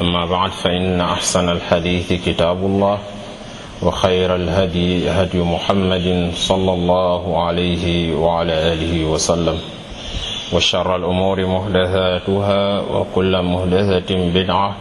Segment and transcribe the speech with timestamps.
[0.00, 2.98] أما بعد فإن أحسن الحديث كتاب الله
[3.82, 9.58] وخير الهدي هدي محمد صلى الله عليه وعلى آله وسلم.
[10.52, 14.76] وشر الأمور محدثاتها وكل محدثة بدعة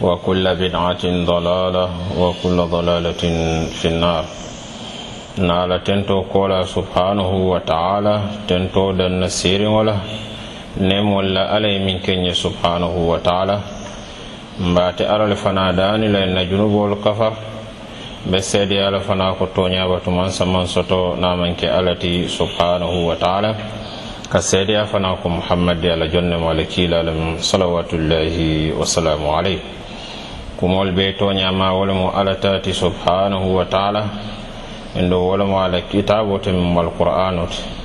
[0.00, 1.88] وكل بدعة ضلالة
[2.18, 3.22] وكل ضلالة
[3.68, 4.24] في النار.
[5.38, 9.96] نالا تنتو كولا سبحانه وتعالى تنتو دن سير ولا
[10.80, 13.81] نم ولا علي من كني سبحانه وتعالى.
[14.62, 17.32] mbaate alal fana daanilen na junuboolu kafar.
[18.30, 23.56] Be seedi ala fana ko toñaba man saman soto namanke alati subhanahu wa taala.
[24.30, 29.60] Ka seedi a fana ko muhammadi ala jonnemo ala kiilalam salawatullahi wasalamu aleyh.
[30.56, 34.02] Kumol be toñama wolemo alatati subhanahu wa taala.
[34.94, 37.81] En ɗo wolemo ala kitabo te min malqur'anu te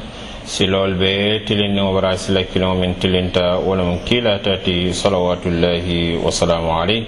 [0.47, 7.03] silol be tilinni wara sila kiliŋo min tilinta wala mu kiilata ti salawatullahi wasalamu alayh.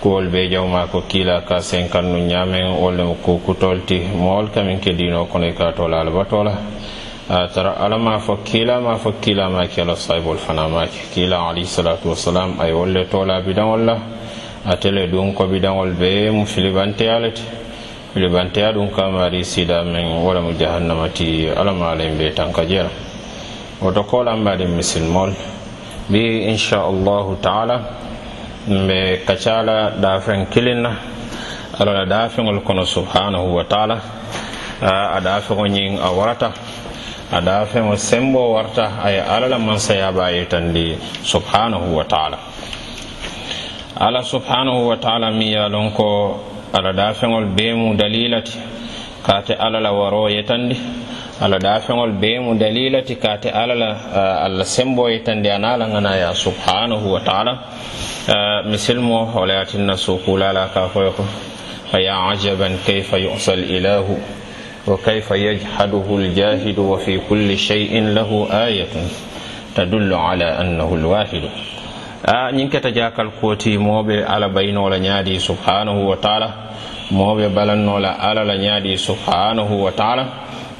[0.00, 4.94] Kuwol be jawma ko kiila ka senkannu ñaameŋ walla mu kukutol ti mowol kamin ke
[4.94, 6.54] diino kono i ka tola alabato la
[7.28, 10.86] a tara ala ma fo kiila ma fo kiila ma ke ala sahibol fana ma
[10.86, 11.10] ke.
[11.12, 13.96] Kiila alayhisalatu wasalam ay wolle wol le tola bidaŋol la
[14.64, 17.42] atele dun ko bidaŋol be mu filibanteya le ti
[18.14, 22.90] libanteya ɗum kamari silamen walamu jahannamati alamalayn be tanka jeera
[23.80, 25.32] woto kolanbaɗin misilmol
[26.08, 28.00] bi inchallahu taala
[28.68, 30.90] mbe kacala ɗafen kilinna.
[31.78, 33.96] Alala dafeŋol kono subhanahu wa taala.
[34.82, 36.52] A dafeŋo ñin a warata.
[37.32, 38.84] A dafeŋo sembo warta.
[39.02, 42.38] A alala ala la mansayaba yitandi subhanahu wa taala.
[43.96, 46.38] Ala subhanahu wa taala mi yalon ko
[46.72, 48.58] ala da feŋol bee mu dalila ti
[49.26, 50.76] kaate alla la waroo yetandi
[51.40, 53.90] ala da feŋol bee mu dalila ti kaate alla la
[54.46, 57.52] alla semboo yetandi anaa la ŋana ya subhanahu wa taala
[58.70, 61.24] misilimo wo le yatinna suukuulaa la kaa foye ko
[61.90, 64.18] فيا عجبا كيف يعصى الإله
[64.86, 68.92] وكيف يجحده الجاهد وفي كل شيء له آية
[69.76, 71.42] تدل على أنه الواحد
[72.24, 76.48] a ñiŋ keta jakal kooti moo ala baynola ñaadi subhanahu wa taala
[77.10, 80.26] moo balannola ala la ñaadi subhanahu wa taala.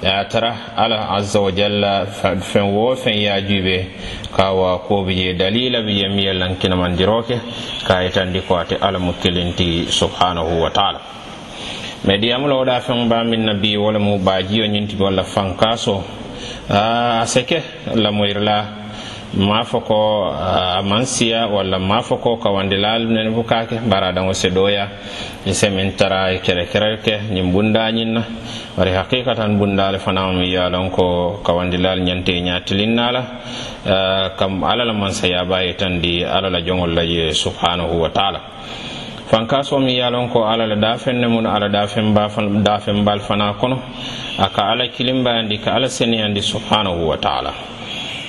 [0.02, 3.84] A tara ala azza wa jalla fen wo fen yajuɓe
[4.34, 9.12] kawa koɓe je dalila ɓe yemiye lankinamandiroke ye lankinamandiro ka yitandi ko ate ala mu
[9.20, 11.00] kilinti subhanahu wa taala.
[12.06, 16.02] Mais diyamu la wo daa feŋ baa miŋ na bi mu baajiyo ñiŋ walla fankaso
[16.70, 17.60] a seke
[17.94, 18.79] lamoyrla
[19.34, 23.46] ma fo ko uh, a man siya walla ma fo ko kawande laalu nene fof
[23.86, 24.88] mbaraɗango seɗoya
[25.52, 28.22] se min tara kere kerelke ñin bundañinna.
[28.76, 33.20] Wari haqiqa tan bundale fanama mi yalon ko kawande laal ñante ñatilinnala
[33.86, 38.40] uh, kam alala man sayabaye tan di alala jogol laye subhanahu wa taala.
[39.30, 42.12] Fankaso mi yalon ko alala dafenne mun ala dafen
[42.64, 43.78] dafen bal fana kono.
[44.38, 47.52] Aka ala kilimbayandi ka ala seniyandi subhanahu wa taala.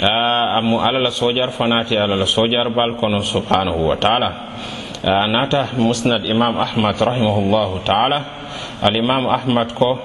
[0.02, 4.30] Amu ala la sojar fanati ala la sojar bal kono subhanahu wa ta'ala
[5.04, 8.42] nata musnad imam ahmad rahimahullahu taala.
[8.82, 9.98] Alimamu ahmad ko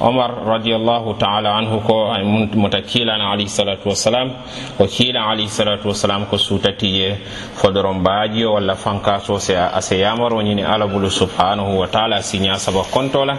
[0.00, 2.12] omar radiallahu taala anhu ko
[2.56, 4.32] muta kiilana alayhi salatu wassalam
[4.76, 7.16] ko kiila alayhi salatu wassalam ko suutatiye
[7.56, 13.38] fodoron baajiyo walla fankaso ase yamaro ñini ala bulu subhanahu wa taala siña saba kontola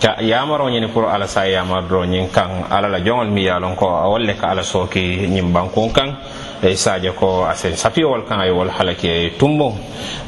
[0.00, 3.88] ka yamaro ñini pour ala sa yamardoro ñin kan ala la joŋol mi yalon ko
[3.88, 6.16] a wolle ka ala sooki ñin bankun kan.
[6.62, 9.68] e sadio ko asen sapiyowol kan e wol halake tumbo.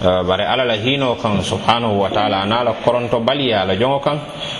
[0.00, 4.18] Uh, bare ala la hino kan subhanahu wa taala anala koronto baliya ala jongo kan.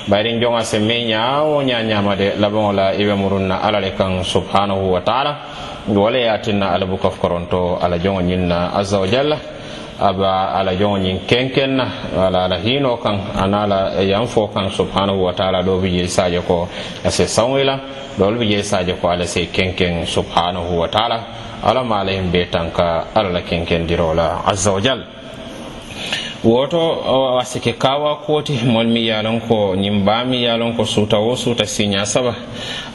[0.09, 4.91] Bayrin jonga se me ñawo ñañamade ñamade laboŋo la ibe murunna ala le kan subhanahu
[4.93, 5.33] wa taala.
[5.89, 9.60] Wala yatinna ala bukof koronto ala jongo ñinna azza wa jalla.
[10.01, 11.87] aba ala joŋoñiŋ kenken na
[12.17, 16.69] ala ala hino kan anala yanfo kan subhanahu wa taala ɗo bije sadio ko
[17.05, 17.79] ase sawila
[18.19, 21.19] la bije sadio ko ala se kenken subhanahu wa taala.
[21.63, 25.05] Ala ma alayhim be tanka ala la kenkendiro la azza wa jal.
[26.43, 26.81] Woto
[27.37, 31.65] wasike kawa koti mol mi yalon ko ñin ba mi yalon ko suuta wo suuta
[31.69, 32.35] siña saba.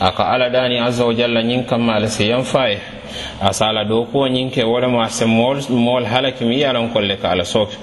[0.02, 2.80] Aka ala dani azza wa jalla ñin kamma ala se yan faye
[3.42, 7.30] a sala dow kuwoñin ñinke wolemo a se mool mool halaki mi yalon kolle ka
[7.32, 7.76] ala sooke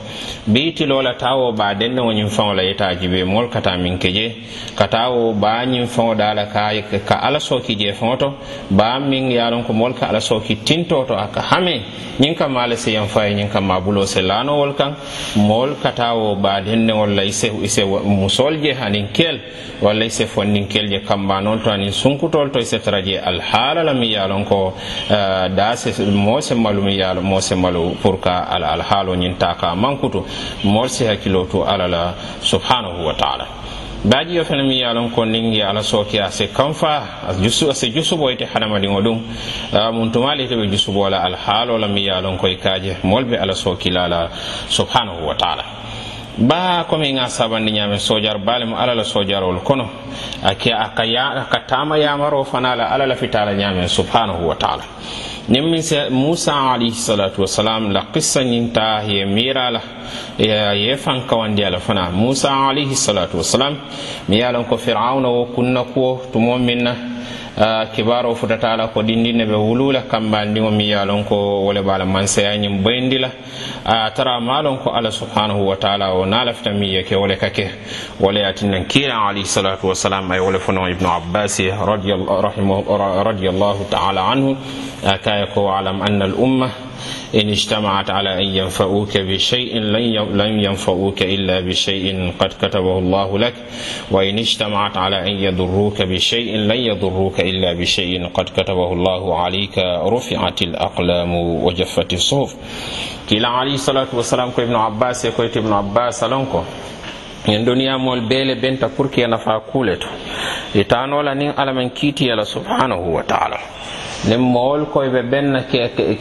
[0.47, 4.27] biitilola tawo ba dendeŋo ñin faŋo la yetaji be mool kata min ke je.
[4.77, 6.71] Ka tawo ba ñin faŋo dala ka
[7.07, 8.29] ka ala sooki je faŋo to.
[8.71, 11.83] Ba min yalon ko mool ka ala sooki tinto to aka hame.
[12.19, 14.95] Ñin kamma ala siyan faye ñin kamma bulo se lanowol kan.
[15.37, 19.39] Mool ka tawo ba dendeŋol la ise ise musol je hanin kel
[19.83, 23.83] walla ise fonnin kel je kamba non to anin sunkutol to ise tara je alhaala
[23.85, 24.75] la mi yalon ko
[25.11, 25.75] uh, da
[26.13, 30.25] mo semmalum ye ala mo semmalu pour ka ala alhaalo ñin ta ka mankutu
[30.65, 33.47] mool si hakkilo to ala la subhanahu wa taala.
[34.05, 38.31] Baajiyo fana mi ye ko niŋ ye ala sooke a se kanfa a se jusubo
[38.31, 39.19] ite hadamadiŋo ɗum.
[39.93, 42.97] Mun tumali ite ɓe jusubo la alhaalo la mi ye koye lon ko i kaaje
[43.05, 44.29] moolu ala sookila la
[44.69, 45.65] subhanahu wa taala.
[46.39, 49.89] ba komi ŋa sabandi ñaame sojar balemu ala la sojarol kono.
[50.43, 54.83] Ake aka ya aka tama yamaro fana la ala la fitala ñaame subhanahu wa taala.
[55.51, 59.81] Ñiŋ min se musa alayhisalatu wasalam la kissa ñiŋ ta ye mira la
[60.39, 63.77] ye faŋ kawandi a fana musa alayhisalatu wasalam
[64.29, 67.12] mi ye lon ko firauna wo kunna kuwo tumo min na
[67.55, 72.07] Ah, kibaro futata la ko ɗindinne ɓe wulula kambandiŋo mi ye lon ko wole bala
[72.07, 72.27] be a
[73.19, 73.29] la la
[74.07, 77.29] a tara malon ko allah subhanahu wa taala o na lafita miŋ ye ke wole
[77.29, 77.69] le ka ke
[78.19, 84.57] wo le ye alayhisalatu wasalam ay wole fono ibnu abbasi radiallahu taala anhu.
[85.05, 86.71] Ah, Kaya ko alam anna al umma
[87.35, 89.79] إن اجتمعت على أن ينفعوك بشيء
[90.41, 93.55] لن ينفعوك إلا بشيء قد كتبه الله لك.
[94.11, 99.79] وإن اجتمعت على أن يضروك بشيء لن يضروك إلا بشيء قد كتبه الله عليك.
[100.15, 102.57] رفعت الأقلام وجفت الصحف.
[103.31, 106.63] كلا عليه الصلاة والسلام كو ابن عباس يكو ابن عباس لنكو
[107.47, 110.07] duniya mol bele benta pour que nafa kuleto
[110.75, 113.59] itanola nin ala men kiitiyala subhanahu wa taala.
[114.29, 115.61] Nin mowol koyɓe ɓenna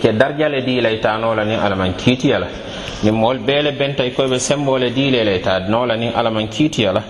[0.02, 2.48] ke darjale diila itanola nin alaman kiitiyala
[3.04, 7.02] nin mool beele bentay koyɓe sembole diilele itanola nin alaman kiitiyala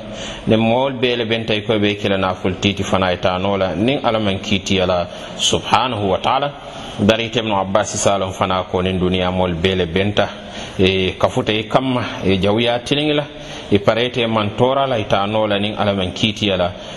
[0.48, 6.18] nin mool beele bentay koyɓe kila naful titi fana itanola nin alaman kiitiyala subhanahu wa
[6.18, 6.52] taala.
[7.00, 10.28] Darite ibnu abbasi salon fana ko nin duniya mool beele benta.
[10.81, 13.24] e kafuta e kamma e jawya tiliŋila
[13.72, 16.12] i parete man torala e ita nola nin niŋ alla maŋ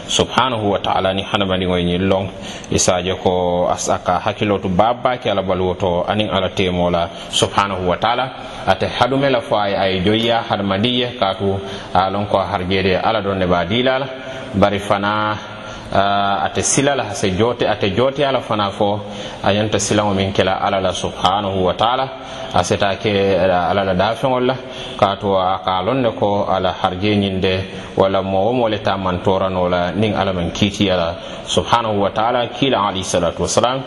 [0.08, 2.24] subhanahu wa taala ni hadamadiŋo ye ñiŋ loŋ
[2.70, 2.92] i e se
[3.22, 6.90] ko a hakkilotu hakkilo ala baabaa ke alla baluwo to aniŋ alla teemo
[7.30, 8.24] subhanahu wa taala
[8.66, 11.60] ate hadume la fo a ye joyya hadamadiye katu
[11.92, 14.06] a lon ko harjede ala doŋ ne ba dilala.
[14.54, 15.53] Bari fana
[15.92, 19.00] uh, ate sila la hase jote ate jote ala fana fo
[19.42, 22.06] a yanta silaŋo min kela ala la subhanahu wa taala
[22.54, 22.62] a
[23.02, 24.54] ke uh, ala la dafeŋol la
[24.98, 27.54] kaatu a ka lonne ko ala harje ñinde
[27.96, 31.08] walla mo womo le ta mantorano la niŋ ala man kiitiya la
[31.46, 33.80] subhanahu wa taala kila alayhi salatu wasalam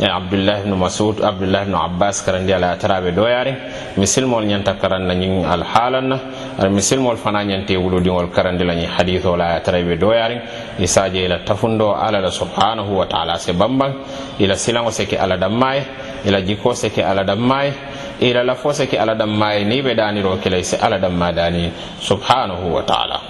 [0.00, 3.52] abdullah ibnu masud abdullah ibnu abbas karandi ala taraɓe doyari
[3.96, 6.16] misilmol ñanta karanna ñiŋ alhaalan na
[6.58, 10.40] ar misilmol fana ñante wuludiŋol karandilañi hadisol aya tara i be doyariŋ
[10.78, 10.86] i
[11.24, 13.92] ila tafundo ala la subhanahu wa taala se bambaŋ
[14.38, 15.82] ila silaŋo seke ala dammaye
[16.24, 17.72] ila jiko seke ala dammaye
[18.20, 22.74] ila lafo se ke ala dammaye ni ɓe daniro kilay se ala damma dani subhanahu
[22.74, 23.20] wa taala.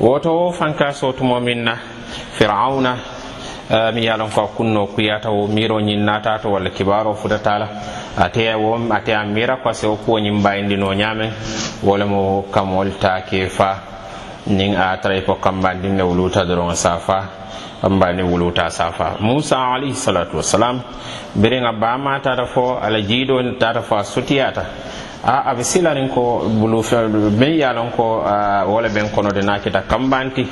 [0.00, 1.76] Woto wo fanka sotumo tumo na
[2.38, 2.96] firauna
[3.70, 7.68] eh, mi yalon ko a kunno kuyata wo miiro ñiŋ naata walla kibaro futatala
[8.16, 11.30] ate wo ate a mira kwase wo kuwo ñiŋ bayindino ñaameŋ
[11.82, 13.90] wo lemu kamol ta ke fa.
[14.46, 17.18] Niŋ a tara i ko kambandin ne wuluta doroŋ sa fa
[17.82, 18.90] kambandin wuluta sa
[19.20, 20.80] musa alayhi salatu wasalam
[21.36, 24.64] biriŋ a ta tata fo ala jiido tata fo sutiyata
[25.24, 28.22] a be silarin ko min ye lon ko
[28.66, 30.46] wo le ben konote na kambanti.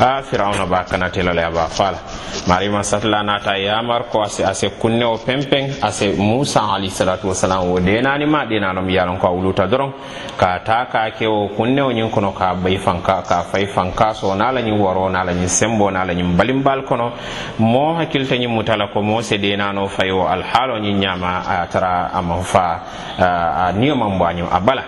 [0.00, 1.98] A firawuna ba kanate le a ba fala
[2.46, 8.24] marima satala nata yamar ko ase ase kunnewo pempen ase musa alayhisalatu wasalam wo denani
[8.24, 9.92] ma dena lom ye lon ko a wuluta doron
[10.36, 14.52] ka ta ka ke kunnewo ñin kono ka bay fanka ka fay fanka so na
[14.52, 17.12] la ñin woro na la ñin sembo na la ñin balimbal kono.
[17.58, 22.40] Mo hakkilta ñin mutala ko mo se denano fayo alhaalo ñin ñama a tara ama
[22.42, 22.80] fa
[23.18, 24.84] a niyoma n bɔ a bala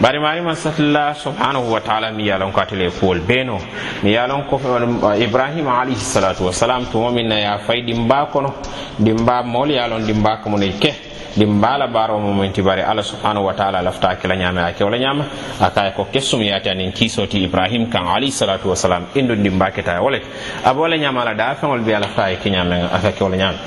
[0.00, 3.58] bari maa yima satila subhanahu wa taala mi yalon ko atele kuwol beno.
[4.02, 8.54] Mi yalon ko uh, ibrahima alayhi salatu wasalam tumo min na ya fay dimba kono.
[8.98, 10.94] Dimba mol yalon dimba munay ke.
[11.36, 14.98] Dimba la baro mo menti bari ala subhanahu wa taala lafta kila nyama ake wala
[14.98, 15.24] nyama
[15.60, 20.18] aka ko kesum yata nin kisoti ibrahim kan alayhi salatu wasalam indo dimba keta wala
[20.64, 23.58] abola nyama la dafa wal bi alafta ke nyama aka ke wala nyama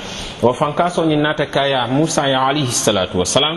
[0.42, 3.56] wa fankaso ni nata kaya musa ya alayhi salatu wasalam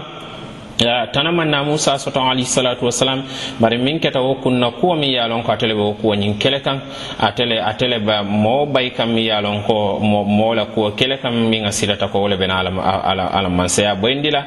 [0.79, 3.23] ya tana manna musa soto alayhi salatu wasalam
[3.59, 6.37] bari min keta wo kunna kuwo min ye lon ko atele be wo kuwo ñiŋ
[6.37, 6.81] kele kan
[7.19, 11.33] atele atele ba moo bayi kaŋ min ye lon ko moo la kuwo kele kaŋ
[11.49, 14.43] min a sitata ko wo le bena ala mansaya boyindi la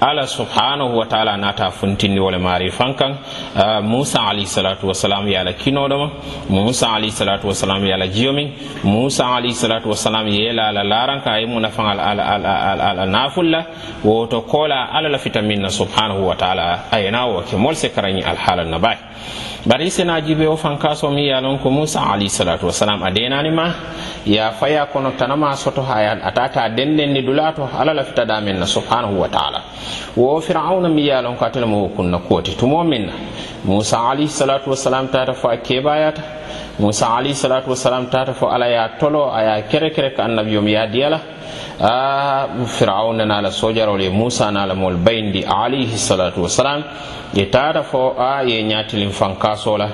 [0.00, 3.12] ala subhanahu wa taala naata funtindi wo le maari faŋ kaŋ
[3.82, 6.10] musa alayhi salatu wasalam ye a la kinoo doma
[6.50, 8.48] musa alayhi salatu wasalam ye a la jiyo miŋ
[8.84, 13.06] musa alayhi salatu wasalam ye la a la laaraŋ kaŋ a ye mu nafaŋ ala
[13.06, 13.66] naful la
[14.04, 17.88] woto koola ala la fita min na subhanahu wa taala a wo ke mol se
[17.88, 18.98] karaŋi alhaala na bay
[19.64, 23.72] bari sena jibe o faŋ ka so miŋ ko musa alayhisalatu wasalam a deenaani ma
[24.26, 29.20] ye faya kono tanama soto haya atata denden ni dulato ala lafita damen na subhanahu
[29.20, 29.62] wa taala.
[30.16, 33.12] Wo firauna mi ye lon ko atele mo kunna kuwoti tumo min na
[33.64, 36.22] musa alayhisalatu wasalam tata fo a kebayata
[36.78, 40.86] musa alayhi salatu wasalam tata fo ala ya tolo aya kere kere ka annabiyom ya
[40.86, 41.20] diyala.
[41.80, 42.46] A
[43.14, 46.84] na nala sojarol ye musa na la mol bayndi alayhi salatu wasalam
[47.34, 49.88] ye tata fo a ye ñatilin fankasola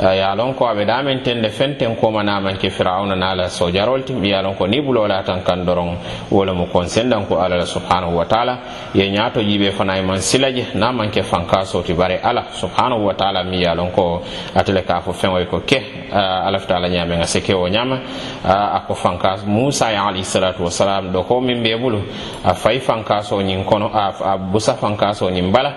[0.00, 5.22] yalon ko aɓe damen tende fenten komanamanke firauna nala sojarol tim yalon ko ni bulola
[5.24, 5.98] tan kan doron
[6.30, 8.58] wola mo kon sendan ko alala subhanahu wa taala.
[8.94, 13.60] Ye ñato jiɓe fana e man silaje namanke fankasoti bare ala subhanahu wa taala mi
[13.60, 14.22] ya lon ko
[14.54, 16.08] atele ka fo feŋoy ko ke
[16.46, 17.98] alafta ala a sike o ñama
[18.44, 22.00] ako fankas moussa e alayhi salatu wasalam ɗo ko min be bulu
[22.44, 25.72] a fay fankaso ñin kono a busa fankaso ñin bala.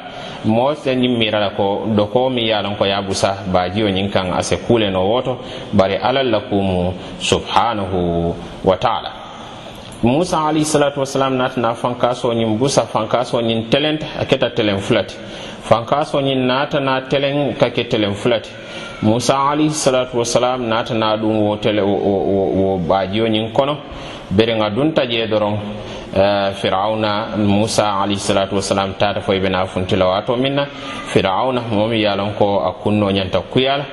[0.46, 4.58] Moo ñin mirala ko ɗo ko mi yalon ko ya busa bajiyo ñin kan ase
[4.68, 5.38] kuleno woto
[5.74, 9.19] bari alalla kumu subhanahu wa taala.
[10.04, 15.16] Musa alayhi salatu wasalam natana fankasoñin busa fankasoñin telente a keta telen fulati.
[15.64, 18.50] Fankasoñin natana telen kake telen fulati.
[19.02, 23.78] Musa alayhi salatu wasalam natana ɗum wo tele wo bajiyo ñin kono.
[24.32, 25.58] Bere nga dunta je doron
[26.10, 30.66] Eh, firawna musa alayhisalatu wasalam tata fo ibena funtila wato minna
[31.06, 33.86] firawna momi yalon ko a kunno ñanta kuyala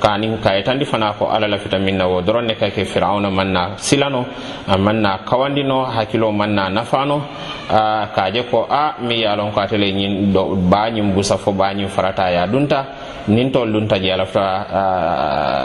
[0.00, 2.22] kanin kayitandi fana ko ala lafita min na wo.
[2.22, 4.24] Doron ne kake firawna man silano
[4.66, 7.20] a man kawandino hakkilo manna nafano.
[7.68, 10.32] Nafano kaje ko a mi yalon ko atele ñin
[10.70, 12.86] ba ñin busa fo bañin farata ya dunta
[13.28, 14.40] nin tol dun taji alafta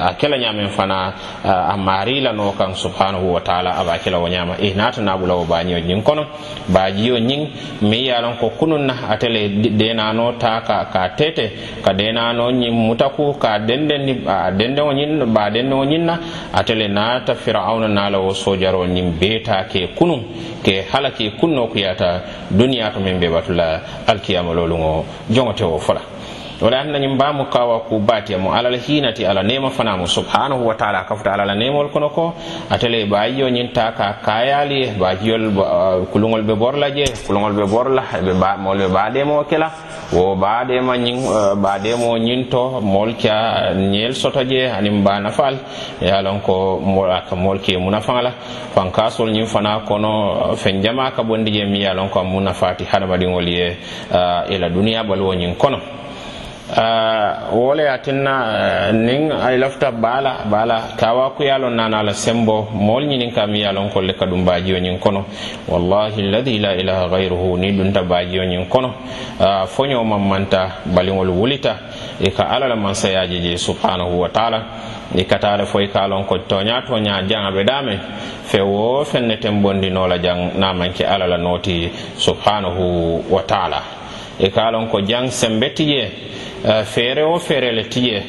[0.09, 4.73] a kela ñamen fana a marila no kan subhanahu wa taala aba kela wo e
[4.75, 6.25] nata nabula wo bañiyo ñin kono
[6.67, 7.47] bajiyo ñin
[7.81, 11.51] mi yalon ko kunun na atele denano ta ka ka tete
[11.83, 16.19] ka denano ñin mutaku ka denden a dendeŋo ñin ba denden o ñin na
[16.53, 20.21] atele nata fir'auna nala wo sojaro ñin beta ke kunun
[20.63, 26.12] ke hala ke kunno kuyata duniya to min be batula alkiyama lolungo jongote wo fola
[26.63, 30.75] wala anna ñim mbamu kawa ku batiya mo alala hinati ala nema fanamo subhanahu wa
[30.75, 32.33] taala kafuta alala nemol kono ko
[32.69, 35.51] atele bayiyo ñinta ka kayali bajiyol
[36.11, 38.03] kulugol be borla je kulugol be borla
[38.63, 39.71] mol ɓe baɗemo kela.
[40.13, 41.17] Wo baɗema ñin
[41.61, 45.55] baɗemo ñinto mol kya ñel soto je anin fal nafal.
[46.01, 46.79] Yalon ko
[47.11, 48.31] aka mol ke munafala.
[48.75, 53.47] Fankasol ñin fana kono fen jama ka bondi je mi yalon ko munafati nafati hadamadiŋol
[53.49, 53.77] ye
[54.49, 55.77] ila duniya balwo ñin kono
[56.71, 62.13] Ah, wole le eh, ye nin ay lafta bala bala baala ku loŋ nana la
[62.13, 65.25] sembo mol ñiniŋ kam yalon ko le kadum duŋ baajiyo ñiŋ kono.
[65.67, 68.93] Wallahi alladhi la ilaha gayruhu niŋ dunta baajiyo ñiŋ kono.
[69.41, 71.75] Ah, Foñoo maŋ manta baliŋolu wulita
[72.21, 74.59] e ka ala la mansaya je je subhanahu wa taala.
[75.15, 77.99] I ka taa le ka a ko toña toña janga be daame
[78.45, 83.25] fe wo fenne ne teŋ bondi noo la jaŋ naŋ maŋ ke la noti subhanahu
[83.29, 84.02] wa taala.
[84.39, 86.11] e kalon ko jang sembe ti je
[86.85, 88.23] feere o feere le ti je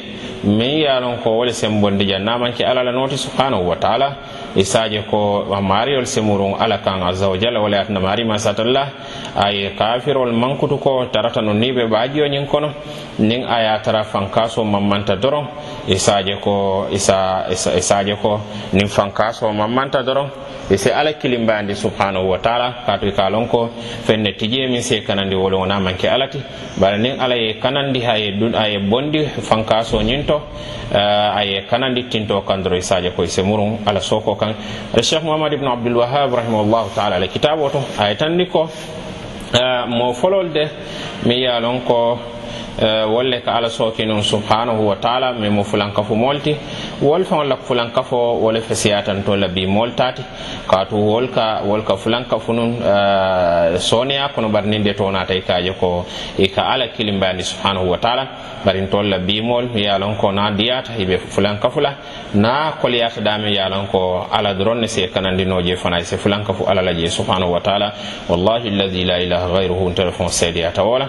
[0.45, 4.15] meŋ ko wole sembondija namanke alla la nooti subhanahu wa taala.
[4.55, 8.87] Isaje ko mariyol semurun ala kan azza wa jalla wala atna mari masatalla
[9.35, 12.71] ay kafirol mankutu ko tarata no nibe bajiyo nyin kono
[13.19, 15.47] nin aya tara fankaso mamanta doron
[15.87, 18.39] isaje ko isa isaje ko
[18.73, 20.29] nin fankaso mamanta doron
[20.71, 23.69] ise ala kilimbandi subhanahu wa taala katu kalon ko
[24.07, 26.41] fenne tije min se kanandi wolo wona manke alati
[26.81, 30.35] bara nin ala ye kanandi haye dun aye bondi fankaso nyinto
[30.91, 33.41] uh, aye kanandi tinto kandro isaje ko ise
[33.85, 34.55] ala soko kan.
[34.93, 37.79] Aɗa cheikh mouhamad abdul abdoulwahab rahimahullahu taala ala kitabo to.
[37.99, 38.69] Aye tanni ko
[39.53, 40.65] eh, mo folol de
[41.25, 42.19] mi yalon ko
[42.77, 46.51] Eh, wolle ka ala sooki nun subhanahu wa taala min mo fulankafo molti.
[46.53, 46.59] Ti
[47.05, 50.21] wol faŋol la fulankafo wole fesiyatan fesiyatanto la bi moolu taati
[50.67, 55.39] kaatu wol ka wol ka fulankafunun eh, sooneya kono bar ninde to naata i
[55.69, 56.05] e ko
[56.37, 58.27] i ka ala kilimbayandi subhanahu wa taala.
[58.65, 59.89] Barin ntolu la bimoolu ye
[60.19, 61.95] ko na diyata ibe be fulankafu la.
[62.33, 66.65] Naa koliyata dame yalon ko ala dron ne se kanandinoo je fana se si fulankafu
[66.67, 67.93] ala la je subhanahu wa taala.
[68.27, 71.07] Wallahi alladhi la ilaha ghayruhu ntelu faŋo seediyata eh,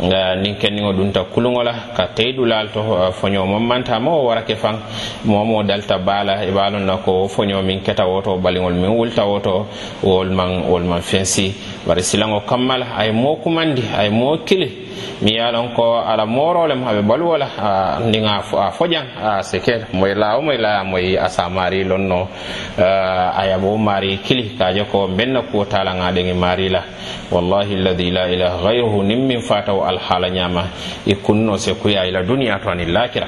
[0.00, 2.80] nin la niŋ kenniŋo dunta kuluŋola ka teydulal to
[3.20, 4.76] foño manta mo warake faŋ
[5.24, 9.66] momo dalta bala e balon na ko foño min keta woto baliŋol min wulta woto
[10.02, 11.54] wol man wol man fensi.
[11.86, 14.87] Bari silaŋo kammala ay mo kumandi ay mo kili
[15.22, 20.36] mi yalon ko ala moro lem haɓe baluwo la a foƴan a sekel moy la
[20.36, 21.82] wo moy la moy a samari
[22.78, 24.56] a yabo mari kili.
[24.58, 26.82] Kaje ko benna kuwo talaŋa mari la.
[27.30, 30.64] Wallahi alladi la ilaha gayruhu nin min fatawo alhaala ñama
[31.06, 33.26] i kunno se kuya ila duniya to ani lakira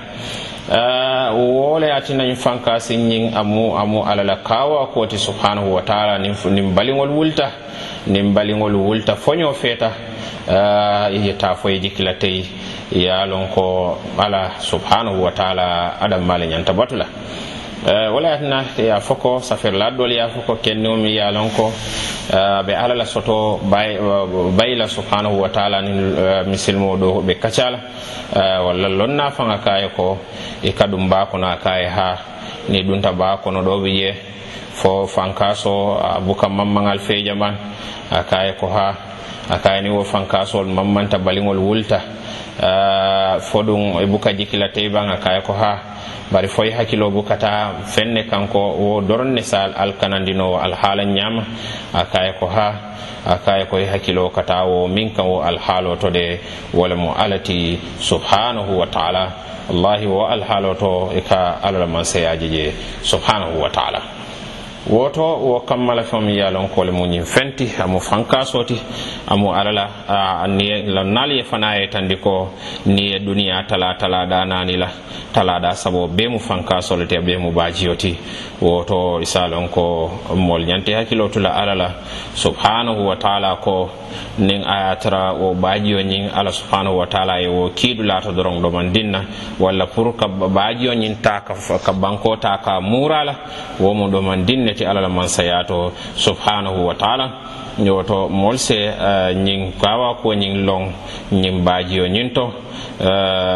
[1.34, 6.34] wole atinañ fanka sinñin amu amu alala kawa koti subhanahu wa taala nin
[6.74, 7.50] baliŋol wulta.
[8.06, 9.92] nin baliŋolu wulta foño feeta
[10.48, 12.44] eh, ta foye jikkila tey
[12.92, 17.06] ye a lon ko ala subhanahu wa taala adamma le ñanta batu la
[17.86, 21.18] eh, wala yatina ya foko safir laddol ya foko a fo ko eh, kenniŋo mi
[21.32, 21.72] lon ko
[22.66, 25.92] be ala la soto bayi la subhanahu wa taala ni
[26.50, 27.78] misilmo ɗo ɓe kaca la
[28.64, 30.16] walla lonna faŋa kaye ko
[30.62, 32.16] e kadum duŋ baa a ka ha
[32.68, 34.30] ni ɗumta baa ɗo ɓe je
[34.80, 37.54] fo fankaso a buka mammagal feeja man
[38.10, 38.88] a kaye ko ha
[39.50, 41.98] a kayani wo fankasol mammanta baliŋol wulta.
[43.40, 45.72] Fo ɗum e buka jikila teyban a kaye ko ha
[46.32, 51.42] bari foye hakkilo bukata fenne kanko wo dorne sa alkanandinowo alhaala ñama
[51.94, 52.68] a kaye ko ha
[53.26, 56.38] a kaye koye hakkilo kata wo min kan wo alhaalo to de
[56.72, 59.24] wole mo alati subhanahu wa taala.
[59.68, 62.72] Wallahi wo alhaalo to e ka alalamanseyaji je
[63.02, 64.00] subhanahu wa taala.
[64.88, 68.80] woto wo kammala feŋ ye lon mu fenti amu fankasoti
[69.28, 72.48] amu alala e, la lonnaalu ye fana ye tandi ko
[72.86, 74.88] niŋ ye duniya tala talada naani la
[75.32, 78.16] talada sabo be mu fankaso le be mu baajiyo ti
[78.62, 81.88] woto isa lon ko moolu ñante alala
[82.32, 83.90] tu subhanahu wa taala ko
[84.38, 88.62] nin a tara wo baajiyo ñiŋ ala subhanahu wa taala ye wo kiidu doron doroŋ
[88.62, 89.20] domandiŋ na
[89.60, 93.34] walla pour ka baajiyo ñiŋ taka ka banko ta ka muurala
[93.78, 97.30] wo mu domandiŋ ti alala man sayato subhanahu wa taala.
[97.78, 98.90] Yoto mol se
[99.34, 100.92] ñin kawa ko ñing long
[101.32, 102.52] ñin bajiyo ñin to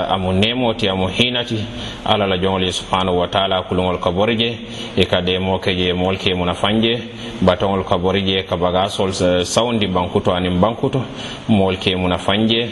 [0.09, 1.59] amu nemoti amu hinati
[2.07, 4.59] ala la jongol subhanahu wa taala kulugol ka borije
[4.97, 7.03] e ka demo ke je mol ke muna fanje.
[7.43, 9.13] Batongol ka borije ka bagasol
[9.45, 11.03] sawndi bankuto anin bankuto
[11.49, 12.69] mol ke muna fanje.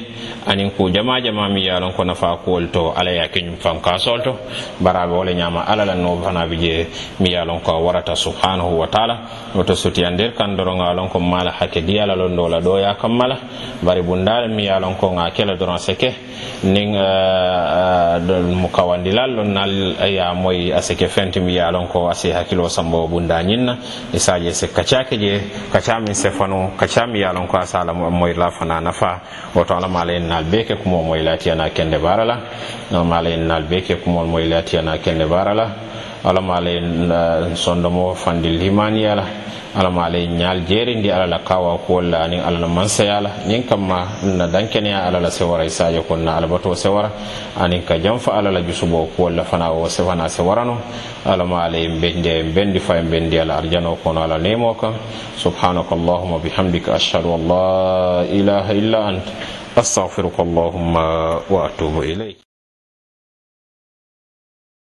[0.47, 4.37] Anin ku jama jama mi yalon ko nafa kuwol to ala yake ñum ka to.
[4.81, 6.87] Baraɓe wala ñama ala la no bana je
[7.21, 9.17] mi yalon ko warata subhanahu wa taala.
[9.55, 12.95] Woto sutiyandir e kan doron lon ko mala hakke diyala lon dola la do ya
[12.95, 13.37] kammala
[13.85, 16.15] bari bundala mi ya lon ko ga kela doron seke.
[16.65, 21.71] Nin eh, eh, mo kawandilal lon nal eh, ya moy a seke fenti mi ya
[21.71, 23.77] lon ko asi hakkilo sambo bunda ñinna
[24.13, 25.41] isaje e se kacake je
[25.73, 29.21] kacamin se fano kacami ya lon ko a sala moyla fana nafa.
[29.55, 32.41] Woto ala mala en nal beke kumo moy latiyana kende barala.
[32.91, 35.92] Mala en nal beke kumol moylatiyana kende barala.
[36.25, 39.25] alla ma ala sondomo fandi limaniya la
[39.75, 43.31] alla ma ala ñaal jeerindi alla la kawa kuwol la aniŋ alla la mansaya la
[43.49, 47.11] ñiŋ kamma nna dankeneya alla la sewara isaje kon na alabato sewara.
[47.57, 50.77] Aniŋ ka janfa ala la jusubo kuwol la fana wo sefana sewarano.
[51.25, 51.99] Alla ma ala yen
[52.53, 54.93] bendi fa bendi ala arjano kono ala nemo kan
[55.37, 59.25] subhanaka allahuma bihamdika ashhadu an la ilaha illa ant.
[59.75, 62.52] Astaghfiruka allahumma wa atubu ilayk.